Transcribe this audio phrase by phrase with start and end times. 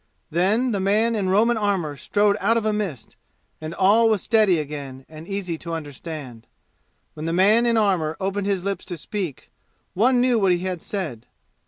[0.31, 3.15] Then the man in Roman armor strode out of a mist,
[3.61, 6.47] and all was steady again and easy to understand.
[7.13, 9.51] When the man in armor opened his lips to speak,
[9.93, 11.27] one knew what he had said.